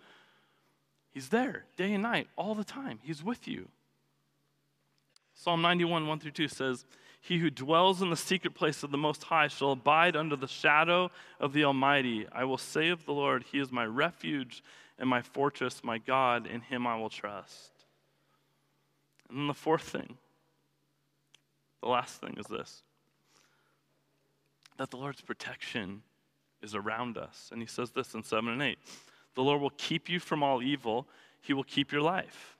[1.12, 3.01] he's there day and night, all the time.
[3.03, 3.68] He's with you.
[5.35, 6.85] Psalm 91, 1 through 2 says,
[7.20, 10.49] He who dwells in the secret place of the Most High shall abide under the
[10.49, 12.27] shadow of the Almighty.
[12.33, 14.62] I will say of the Lord, He is my refuge
[14.99, 17.73] and my fortress, my God, in Him I will trust.
[19.29, 20.16] And then the fourth thing,
[21.83, 22.83] the last thing is this
[24.77, 26.03] that the Lord's protection
[26.62, 27.51] is around us.
[27.53, 28.79] And He says this in 7 and 8
[29.35, 31.07] The Lord will keep you from all evil,
[31.40, 32.57] He will keep your life.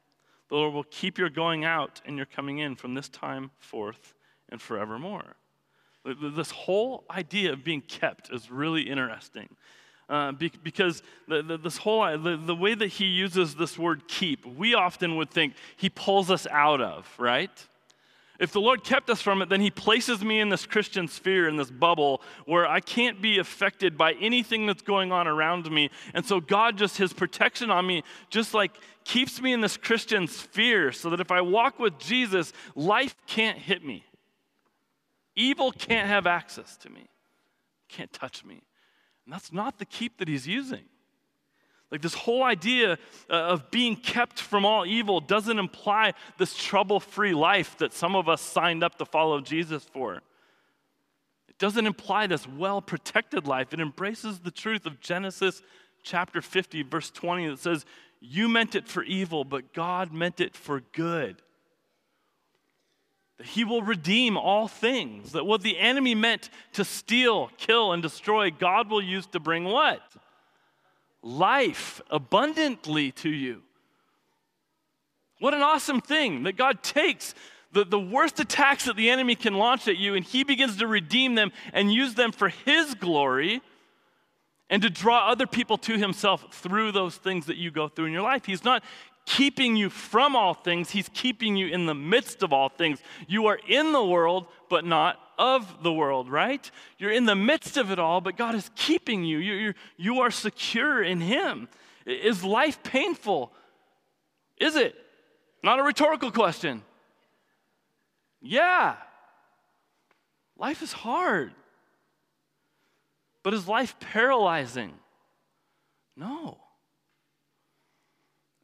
[0.48, 4.14] The Lord will keep your going out and your coming in from this time forth
[4.48, 5.37] and forevermore.
[6.04, 9.48] This whole idea of being kept is really interesting.
[10.07, 14.44] Uh, because the, the, this whole the, the way that he uses this word keep,
[14.44, 17.66] we often would think he pulls us out of, right?
[18.40, 21.49] If the Lord kept us from it, then He places me in this Christian sphere,
[21.49, 25.90] in this bubble, where I can't be affected by anything that's going on around me.
[26.14, 28.73] And so, God, just His protection on me, just like
[29.05, 33.59] keeps me in this Christian sphere, so that if I walk with Jesus, life can't
[33.59, 34.05] hit me.
[35.37, 37.07] Evil can't have access to me,
[37.88, 38.62] can't touch me.
[39.25, 40.85] And that's not the keep that He's using.
[41.90, 42.99] Like this whole idea
[43.31, 48.16] uh, of being kept from all evil doesn't imply this trouble free life that some
[48.16, 50.16] of us signed up to follow Jesus for.
[51.49, 53.73] It doesn't imply this well protected life.
[53.73, 55.62] It embraces the truth of Genesis
[56.03, 57.85] chapter 50, verse 20, that says,
[58.20, 61.42] You meant it for evil, but God meant it for good.
[63.38, 65.33] That He will redeem all things.
[65.33, 69.64] That what the enemy meant to steal, kill, and destroy, God will use to bring
[69.64, 70.01] what?
[71.25, 73.63] Life abundantly to you.
[75.41, 77.35] What an awesome thing that God takes
[77.73, 80.87] the, the worst attacks that the enemy can launch at you and he begins to
[80.87, 83.61] redeem them and use them for his glory
[84.71, 88.13] and to draw other people to himself through those things that you go through in
[88.13, 88.47] your life.
[88.47, 88.85] He's not
[89.27, 93.01] keeping you from all things, He's keeping you in the midst of all things.
[93.27, 96.70] You are in the world, but not of the world, right?
[96.99, 99.38] You're in the midst of it all, but God is keeping you.
[99.38, 101.68] You're, you are secure in Him.
[102.07, 103.53] Is life painful?
[104.59, 104.94] Is it?
[105.62, 106.83] Not a rhetorical question.
[108.40, 108.97] Yeah.
[110.59, 111.53] Life is hard.
[113.42, 114.92] But is life paralyzing?
[116.16, 116.59] No.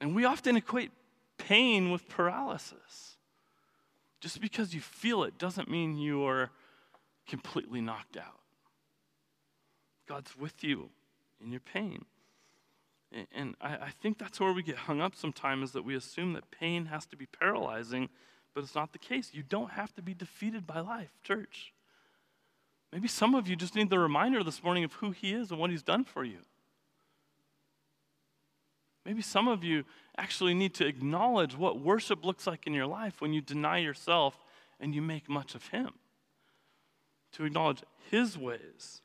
[0.00, 0.90] And we often equate
[1.36, 3.16] pain with paralysis.
[4.20, 6.50] Just because you feel it doesn't mean you are
[7.30, 8.40] completely knocked out.
[10.08, 10.90] God's with you
[11.42, 12.04] in your pain.
[13.32, 16.50] And I, think that's where we get hung up sometimes is that we assume that
[16.50, 18.08] pain has to be paralyzing,
[18.54, 19.30] but it's not the case.
[19.32, 21.72] You don't have to be defeated by life, church.
[22.92, 25.58] Maybe some of you just need the reminder this morning of who He is and
[25.58, 26.38] what He's done for you.
[29.04, 29.84] Maybe some of you
[30.16, 34.36] actually need to acknowledge what worship looks like in your life when you deny yourself
[34.78, 35.90] and you make much of Him.
[37.32, 39.02] To acknowledge His ways.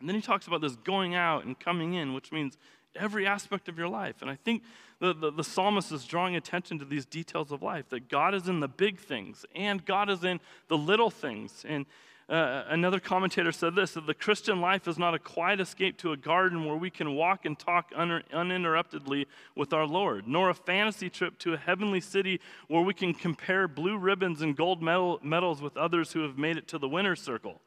[0.00, 2.58] And then he talks about this going out and coming in, which means
[2.94, 4.16] every aspect of your life.
[4.20, 4.62] And I think
[5.00, 8.48] the, the, the, psalmist is drawing attention to these details of life that God is
[8.48, 11.64] in the big things and God is in the little things.
[11.66, 11.86] And
[12.28, 16.12] uh, another commentator said this that the Christian life is not a quiet escape to
[16.12, 20.54] a garden where we can walk and talk un- uninterruptedly with our Lord, nor a
[20.54, 25.20] fantasy trip to a heavenly city where we can compare blue ribbons and gold medal-
[25.22, 27.60] medals with others who have made it to the winner's circle.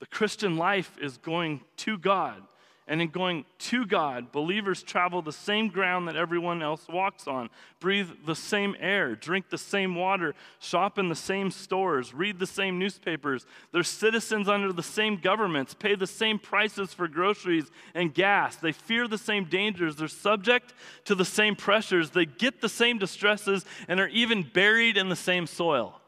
[0.00, 2.42] The Christian life is going to God
[2.88, 7.50] and in going to God, believers travel the same ground that everyone else walks on,
[7.80, 12.46] breathe the same air, drink the same water, shop in the same stores, read the
[12.46, 13.44] same newspapers.
[13.72, 18.56] They're citizens under the same governments, pay the same prices for groceries and gas.
[18.56, 19.96] They fear the same dangers.
[19.96, 20.72] They're subject
[21.06, 22.10] to the same pressures.
[22.10, 26.00] They get the same distresses and are even buried in the same soil.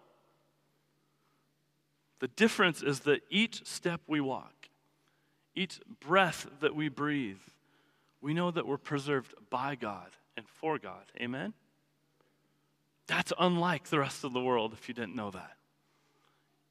[2.20, 4.57] The difference is that each step we walk,
[5.58, 7.40] each breath that we breathe,
[8.20, 11.04] we know that we're preserved by God and for God.
[11.20, 11.52] Amen?
[13.08, 15.56] That's unlike the rest of the world if you didn't know that.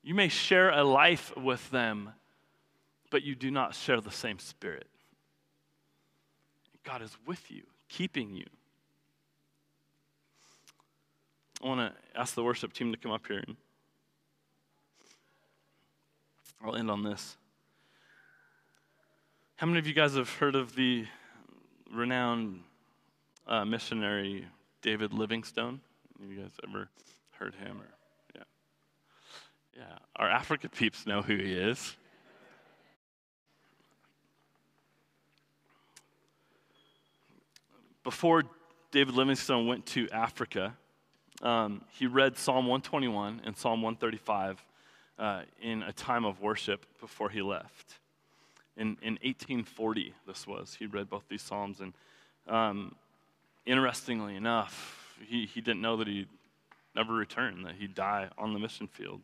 [0.04, 2.12] You may share a life with them,
[3.10, 4.88] but you do not share the same spirit.
[6.84, 8.46] God is with you, keeping you.
[11.62, 13.44] I want to ask the worship team to come up here.
[13.46, 13.58] And
[16.64, 17.36] I'll end on this.
[19.58, 21.08] How many of you guys have heard of the
[21.92, 22.60] renowned
[23.48, 24.46] uh, missionary
[24.84, 25.82] David Livingstone?
[26.22, 26.90] You guys ever
[27.40, 27.82] heard him?
[27.82, 27.88] Or
[28.36, 28.44] yeah,
[29.76, 29.98] yeah.
[30.16, 31.96] Our Africa peeps know who he is.
[38.04, 38.44] Before
[38.92, 40.78] David Livingstone went to Africa,
[41.42, 44.64] um, he read Psalm 121 and Psalm 135
[45.18, 47.98] uh, in a time of worship before he left
[48.78, 50.76] in, in 1840, this was.
[50.78, 51.80] He read both these Psalms.
[51.82, 51.94] And
[52.48, 52.96] um,
[53.66, 56.30] interestingly enough, he, he didn't know that he'd
[56.96, 59.22] never return, that he'd die on the mission field.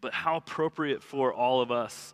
[0.00, 2.12] But how appropriate for all of us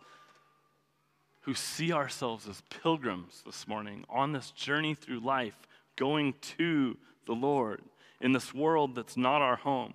[1.41, 5.55] who see ourselves as pilgrims this morning on this journey through life,
[5.95, 7.81] going to the Lord
[8.19, 9.93] in this world that's not our home,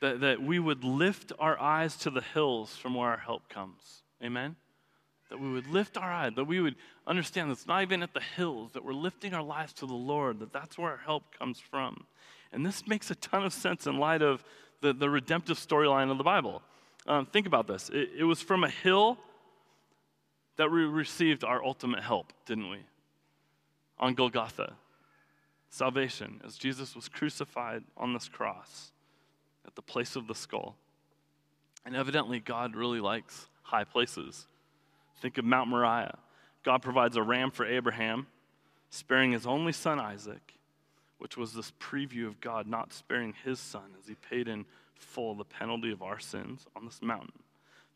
[0.00, 4.02] that, that we would lift our eyes to the hills from where our help comes.
[4.22, 4.56] Amen?
[5.30, 6.74] That we would lift our eyes, that we would
[7.06, 9.94] understand that it's not even at the hills, that we're lifting our lives to the
[9.94, 12.04] Lord, that that's where our help comes from.
[12.52, 14.44] And this makes a ton of sense in light of
[14.80, 16.62] the, the redemptive storyline of the Bible.
[17.06, 19.18] Um, think about this it, it was from a hill
[20.56, 22.80] that we received our ultimate help, didn't we?
[23.98, 24.74] On Golgotha.
[25.72, 28.90] Salvation, as Jesus was crucified on this cross
[29.64, 30.74] at the place of the skull.
[31.86, 34.46] And evidently, God really likes high places.
[35.20, 36.18] Think of Mount Moriah.
[36.62, 38.26] God provides a ram for Abraham,
[38.90, 40.54] sparing his only son Isaac,
[41.18, 44.64] which was this preview of God not sparing his son as he paid in
[44.94, 47.32] full the penalty of our sins on this mountain.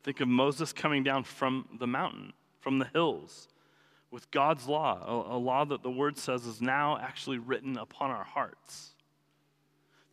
[0.03, 3.49] Think of Moses coming down from the mountain, from the hills,
[4.11, 8.23] with God's law, a, law that the word says is now actually written upon our
[8.23, 8.94] hearts.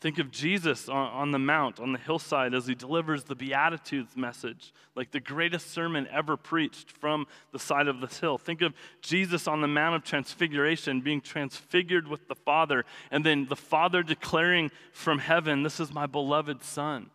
[0.01, 4.17] Think of Jesus on, on, the mount, on the hillside, as he delivers the Beatitudes
[4.17, 8.39] message, like the greatest sermon ever preached from the side of this hill.
[8.39, 13.45] Think of Jesus on the Mount of Transfiguration, being transfigured with the Father, and then
[13.45, 17.11] the Father declaring from heaven, This is my beloved Son.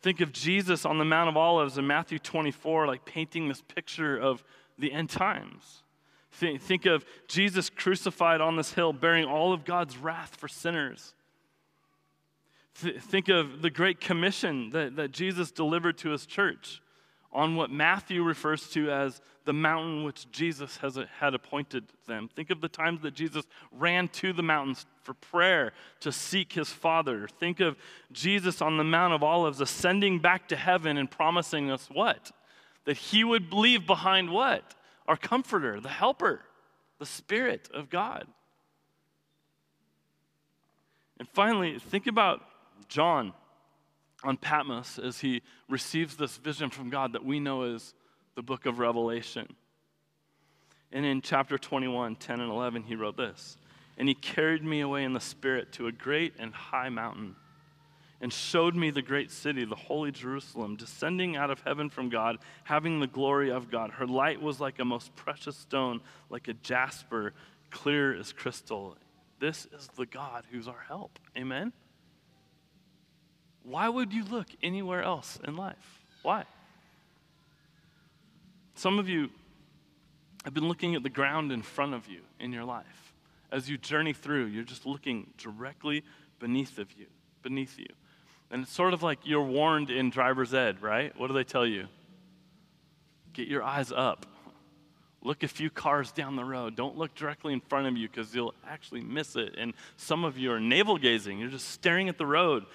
[0.00, 4.18] Think of Jesus on the Mount of Olives in Matthew 24, like painting this picture
[4.18, 4.42] of
[4.76, 5.84] the end times.
[6.32, 11.14] Think of Jesus crucified on this hill, bearing all of God's wrath for sinners.
[12.74, 16.80] Think of the Great Commission that, that Jesus delivered to his church
[17.32, 22.28] on what Matthew refers to as the mountain which Jesus has, had appointed them.
[22.34, 26.68] Think of the times that Jesus ran to the mountains for prayer to seek his
[26.68, 27.28] Father.
[27.40, 27.76] Think of
[28.12, 32.32] Jesus on the Mount of Olives ascending back to heaven and promising us what?
[32.84, 34.74] That he would leave behind what?
[35.06, 36.42] Our comforter, the helper,
[36.98, 38.26] the Spirit of God.
[41.18, 42.42] And finally, think about
[42.88, 43.32] John
[44.24, 47.94] on Patmos as he receives this vision from God that we know as
[48.34, 49.54] the book of Revelation.
[50.92, 53.56] And in chapter 21, 10 and 11, he wrote this
[53.96, 57.36] And he carried me away in the Spirit to a great and high mountain
[58.22, 62.38] and showed me the great city, the holy Jerusalem, descending out of heaven from God,
[62.62, 63.90] having the glory of God.
[63.90, 66.00] Her light was like a most precious stone,
[66.30, 67.34] like a jasper,
[67.70, 68.96] clear as crystal.
[69.40, 71.18] This is the God who's our help.
[71.36, 71.72] Amen?
[73.64, 76.04] Why would you look anywhere else in life?
[76.22, 76.44] Why?
[78.76, 79.30] Some of you
[80.44, 83.14] have been looking at the ground in front of you in your life.
[83.50, 86.04] As you journey through, you're just looking directly
[86.38, 87.06] beneath of you,
[87.42, 87.86] beneath you.
[88.52, 91.18] And it's sort of like you're warned in driver's ed, right?
[91.18, 91.86] What do they tell you?
[93.32, 94.26] Get your eyes up.
[95.22, 96.76] Look a few cars down the road.
[96.76, 99.54] Don't look directly in front of you because you'll actually miss it.
[99.56, 101.38] And some of you are navel gazing.
[101.38, 102.66] You're just staring at the road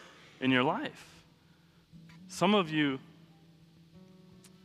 [0.41, 1.23] in your life.
[2.27, 2.99] Some of you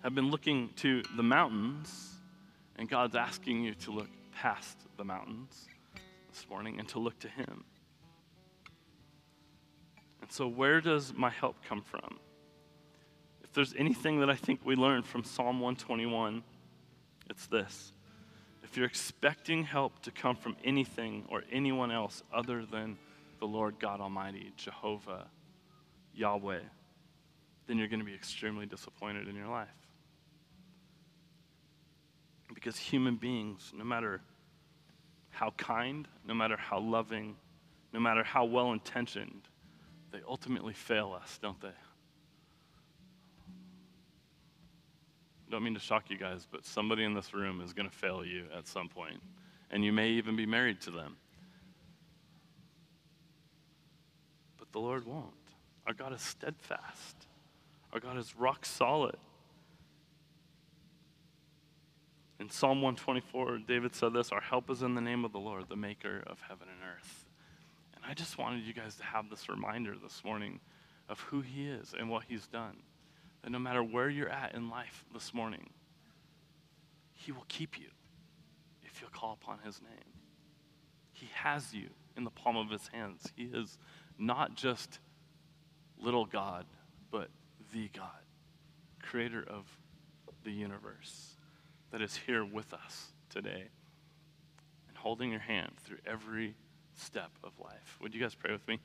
[0.02, 2.10] have been looking to the mountains,
[2.76, 5.66] and God's asking you to look past the mountains
[6.32, 7.64] this morning and to look to Him.
[10.22, 12.18] And so, where does my help come from?
[13.42, 16.42] If there's anything that I think we learned from Psalm 121,
[17.28, 17.92] it's this.
[18.62, 22.96] If you're expecting help to come from anything or anyone else other than
[23.40, 25.26] the Lord God Almighty, Jehovah,
[26.14, 26.60] Yahweh,
[27.66, 29.68] then you're going to be extremely disappointed in your life.
[32.54, 34.20] Because human beings, no matter
[35.30, 37.34] how kind, no matter how loving,
[37.92, 39.48] no matter how well intentioned,
[40.12, 41.68] they ultimately fail us, don't they?
[45.50, 48.24] Don't mean to shock you guys, but somebody in this room is going to fail
[48.24, 49.20] you at some point,
[49.70, 51.16] and you may even be married to them.
[54.58, 55.34] But the Lord won't.
[55.86, 57.26] Our God is steadfast,
[57.92, 59.16] our God is rock solid.
[62.40, 65.68] In Psalm 124, David said this Our help is in the name of the Lord,
[65.68, 67.21] the maker of heaven and earth.
[68.12, 70.60] I just wanted you guys to have this reminder this morning
[71.08, 72.76] of who He is and what He's done.
[73.40, 75.70] That no matter where you're at in life this morning,
[77.14, 77.86] He will keep you
[78.82, 80.12] if you'll call upon His name.
[81.14, 83.32] He has you in the palm of His hands.
[83.34, 83.78] He is
[84.18, 84.98] not just
[85.98, 86.66] little God,
[87.10, 87.28] but
[87.72, 88.26] the God,
[89.02, 89.64] creator of
[90.44, 91.38] the universe,
[91.90, 93.70] that is here with us today
[94.86, 96.56] and holding your hand through every
[97.02, 97.98] step of life.
[98.00, 98.78] Would you guys pray with me?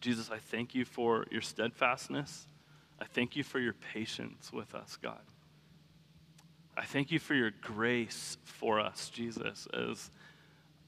[0.00, 2.46] Jesus, I thank you for your steadfastness.
[3.00, 5.20] I thank you for your patience with us, God.
[6.76, 10.10] I thank you for your grace for us, Jesus, as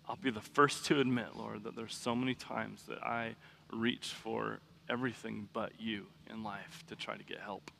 [0.08, 3.34] I'll be the first to admit, Lord, that there's so many times that I
[3.72, 7.70] reach for everything but you in life to try to get help.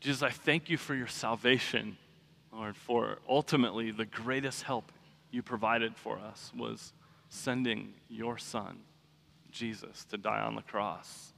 [0.00, 1.96] Jesus, I thank you for your salvation,
[2.52, 4.90] Lord, for ultimately the greatest help
[5.30, 6.92] you provided for us was
[7.28, 8.80] sending your Son,
[9.50, 11.32] Jesus, to die on the cross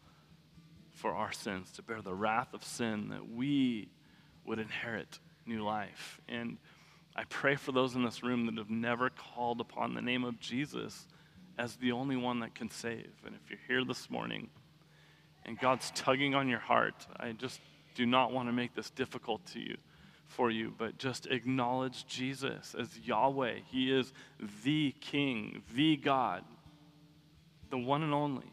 [0.90, 3.88] for our sins, to bear the wrath of sin that we
[4.44, 6.20] would inherit new life.
[6.28, 6.58] And
[7.14, 10.40] I pray for those in this room that have never called upon the name of
[10.40, 11.06] Jesus
[11.58, 13.12] as the only one that can save.
[13.26, 14.48] And if you're here this morning
[15.44, 17.60] and God's tugging on your heart, I just
[17.94, 19.76] do not want to make this difficult to you
[20.26, 23.56] for you, but just acknowledge Jesus as Yahweh.
[23.70, 24.12] He is
[24.64, 26.44] the King, the God,
[27.70, 28.46] the one and only.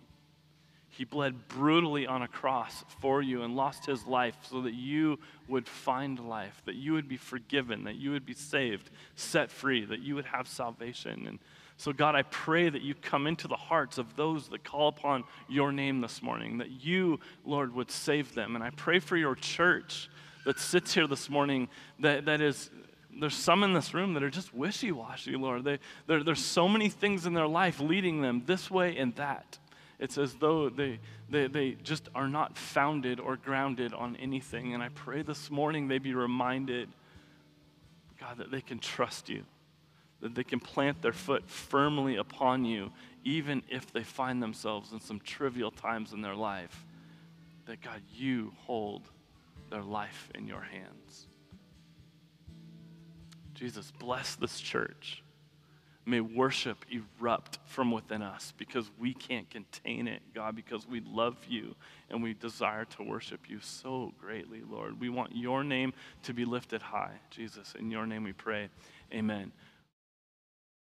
[0.90, 5.18] He bled brutally on a cross for you and lost his life so that you
[5.48, 9.86] would find life, that you would be forgiven, that you would be saved, set free,
[9.86, 11.26] that you would have salvation.
[11.28, 11.40] And
[11.78, 15.24] so, God, I pray that you come into the hearts of those that call upon
[15.48, 18.56] your name this morning, that you, Lord, would save them.
[18.56, 20.10] And I pray for your church
[20.46, 21.68] that sits here this morning
[22.00, 22.70] that, that is
[23.20, 27.26] there's some in this room that are just wishy-washy lord they, there's so many things
[27.26, 29.58] in their life leading them this way and that
[30.00, 34.82] it's as though they, they, they just are not founded or grounded on anything and
[34.82, 36.90] i pray this morning they be reminded
[38.20, 39.44] god that they can trust you
[40.22, 42.92] that they can plant their foot firmly upon you,
[43.24, 46.86] even if they find themselves in some trivial times in their life.
[47.66, 49.04] That God, you hold
[49.70, 51.28] their life in your hands.
[53.54, 55.24] Jesus, bless this church.
[56.06, 61.36] May worship erupt from within us because we can't contain it, God, because we love
[61.48, 61.76] you
[62.10, 65.00] and we desire to worship you so greatly, Lord.
[65.00, 65.94] We want your name
[66.24, 67.76] to be lifted high, Jesus.
[67.78, 68.70] In your name we pray.
[69.14, 69.52] Amen.